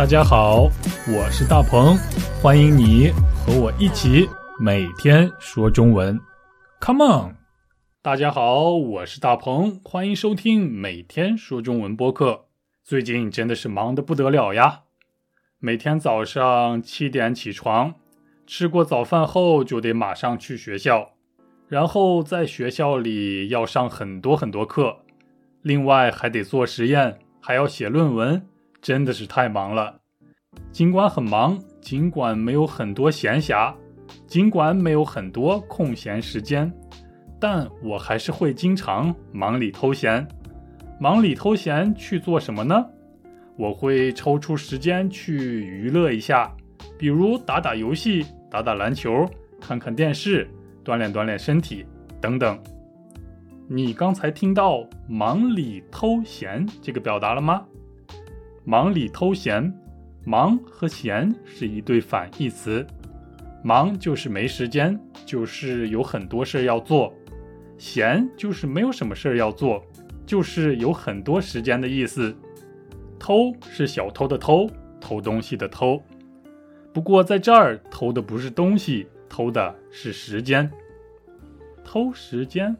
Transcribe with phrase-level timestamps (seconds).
[0.00, 0.62] 大家好，
[1.14, 1.94] 我是大鹏，
[2.40, 4.26] 欢迎你和我一起
[4.58, 6.18] 每天说中文。
[6.80, 7.36] Come on！
[8.00, 12.46] 大家好，我是大鹏，欢迎收听每天说中文播客。
[12.82, 14.84] 最近真的是忙得不得了呀，
[15.58, 17.94] 每天早上七点起床，
[18.46, 21.10] 吃过早饭后就得马上去学校，
[21.68, 24.96] 然后在学校里要上很多很多课，
[25.60, 28.42] 另外还得做实验，还要写论文。
[28.80, 30.00] 真的是太忙了，
[30.72, 33.74] 尽管很忙，尽管没有很多闲暇，
[34.26, 36.72] 尽管没有很多空闲时间，
[37.38, 40.26] 但我还是会经常忙里偷闲。
[40.98, 42.86] 忙里偷闲去做什么呢？
[43.56, 46.50] 我会抽出时间去娱乐一下，
[46.98, 49.28] 比如打打游戏、打打篮球、
[49.60, 50.50] 看看电视、
[50.82, 51.84] 锻炼锻炼身体
[52.20, 52.58] 等等。
[53.68, 57.66] 你刚才听到“忙里偷闲”这个表达了吗？
[58.64, 59.72] 忙里偷闲，
[60.24, 62.86] 忙和闲是一对反义词。
[63.62, 67.12] 忙就是没时间，就是有很多事要做；
[67.78, 69.84] 闲就是没有什么事要做，
[70.24, 72.34] 就是有很多时间的意思。
[73.18, 76.02] 偷是小偷的偷，偷东西的偷。
[76.92, 80.70] 不过在这儿偷的不是东西，偷的是时间。
[81.84, 82.74] 偷时间，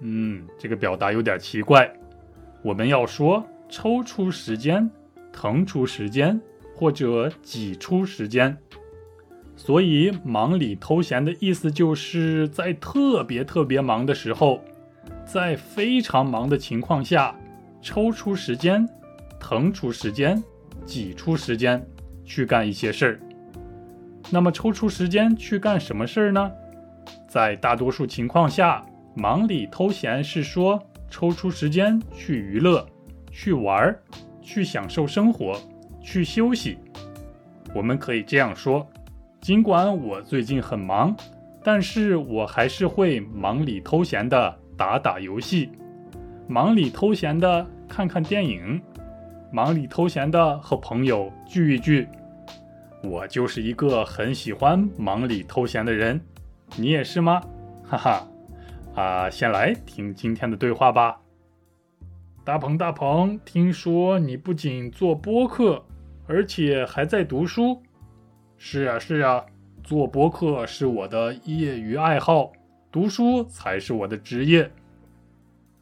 [0.00, 1.92] 嗯，这个表达有点奇怪。
[2.62, 4.90] 我们要说抽出时间。
[5.34, 6.40] 腾出时间
[6.74, 8.56] 或者挤出时间，
[9.56, 14.60] 所以忙里偷闲的意思就是在特别特别忙的时候，
[15.26, 17.34] 在非常忙的情况下，
[17.82, 18.88] 抽出时间，
[19.40, 20.42] 腾出时间，
[20.86, 21.84] 挤出时间
[22.24, 23.20] 去干一些事儿。
[24.30, 26.50] 那么抽出时间去干什么事儿呢？
[27.28, 32.86] 在大多数情况下，忙里偷闲是说抽出时间去娱乐，
[33.30, 34.02] 去玩儿。
[34.44, 35.58] 去享受生活，
[36.00, 36.78] 去休息。
[37.74, 38.86] 我们可以这样说：
[39.40, 41.16] 尽管我最近很忙，
[41.64, 45.70] 但是我还是会忙里偷闲的打打游戏，
[46.46, 48.80] 忙里偷闲的看看电影，
[49.50, 52.06] 忙里偷闲的和朋友聚一聚。
[53.02, 56.20] 我就是一个很喜欢忙里偷闲的人，
[56.76, 57.40] 你也是吗？
[57.82, 58.28] 哈哈，
[58.94, 61.20] 啊，先来听今天的对话吧。
[62.44, 65.82] 大鹏，大鹏，听说你不仅做播客，
[66.26, 67.80] 而且还在读书。
[68.58, 69.46] 是啊，是啊，
[69.82, 72.52] 做播客是我的业余爱好，
[72.92, 74.70] 读书才是我的职业。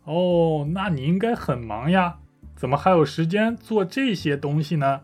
[0.04, 2.18] 哦，那你应该很忙呀，
[2.54, 5.00] 怎么还有时间做这些东西呢？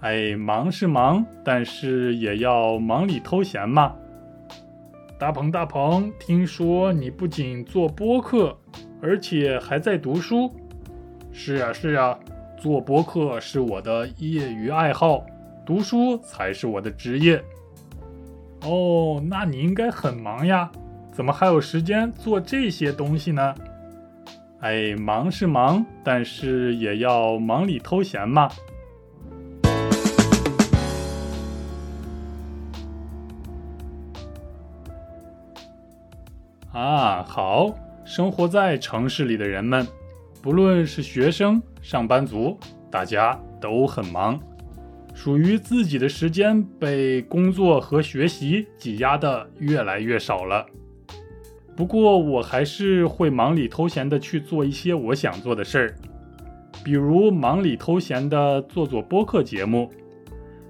[0.00, 3.94] 哎，忙是忙，但是也要忙里偷闲嘛。
[5.20, 8.58] 大鹏，大鹏，听说你不仅做播客。
[9.00, 10.50] 而且还在读书，
[11.32, 12.18] 是啊是啊，
[12.56, 15.24] 做播客是我的业余爱好，
[15.64, 17.42] 读书才是我的职业。
[18.62, 20.68] 哦，那你应该很忙呀，
[21.12, 23.54] 怎么还有时间做这些东西呢？
[24.60, 28.50] 哎，忙是忙，但是也要忙里偷闲嘛。
[36.72, 37.72] 啊，好。
[38.08, 39.86] 生活在城市里的人们，
[40.40, 42.58] 不论是学生、上班族，
[42.90, 44.40] 大家都很忙，
[45.12, 50.64] 属于自己的时间被工作和学习挤压的越来越少了。
[51.76, 55.94] 不过，我还是会忙里偷闲的去做一些我想做的事儿，
[56.82, 59.92] 比如忙里偷闲的做做播客节目，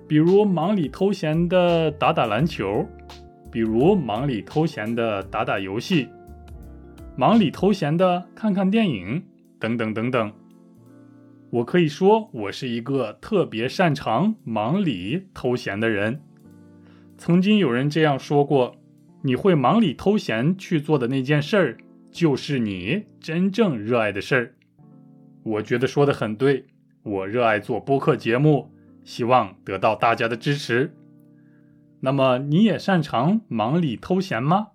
[0.09, 2.84] 比如忙里偷闲的打打篮球，
[3.48, 6.09] 比如忙里偷闲的打打游戏。
[7.18, 9.24] 忙里偷闲的看看电影，
[9.58, 10.32] 等等等等。
[11.50, 16.20] 我可以说，我是一个特别擅长忙里偷闲的人。
[17.16, 18.76] 曾经有人这样说过
[19.22, 21.76] ：“你会忙里偷闲去做的那件事儿，
[22.12, 24.54] 就是你真正热爱的事儿。”
[25.42, 26.66] 我觉得说的很对。
[27.02, 28.70] 我热爱做播客节目，
[29.03, 30.94] 希望得到大家的支持。
[31.98, 34.68] 那么，你也擅长忙里偷闲吗？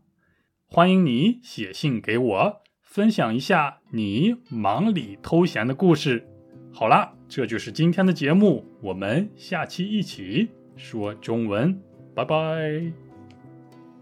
[0.75, 6.27] 欢迎你写信给我，分享一下你忙里偷闲的故事。
[6.71, 11.79] 好啦，这就是今天的节目，我们下期一起说中文，
[12.15, 12.91] 拜拜。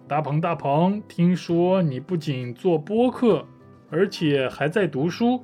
[0.07, 3.45] 大鹏，大鹏，听说你不仅做播客，
[3.89, 5.43] 而且还在读书。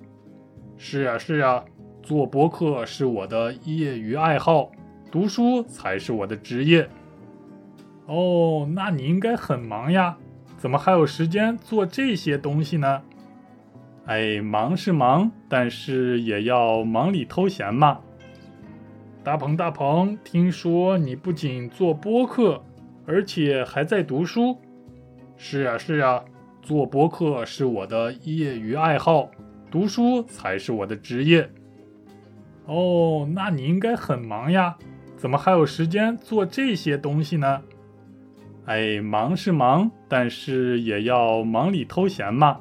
[0.78, 1.66] 是啊，是啊，
[2.02, 4.72] 做播客是我的业余爱好，
[5.12, 6.90] 读书才是我的职业。
[8.06, 10.18] 哦，那你应该很忙呀。
[10.58, 13.02] 怎么还有时间做这些东西呢？
[14.06, 18.00] 哎，忙是忙，但是也要忙里偷闲嘛。
[19.24, 22.64] 大鹏大鹏，听说你不仅做播客，
[23.06, 24.58] 而且还在读书。
[25.36, 26.24] 是呀是呀，
[26.62, 29.30] 做播客是我的业余爱好，
[29.70, 31.50] 读书才是我的职业。
[32.66, 34.78] 哦，那你应该很忙呀，
[35.18, 37.62] 怎么还有时间做这些东西呢？
[38.68, 42.60] 哎，忙是忙，但是也要忙里偷闲嘛。